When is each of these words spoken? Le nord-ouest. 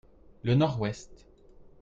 Le 0.41 0.55
nord-ouest. 0.55 1.27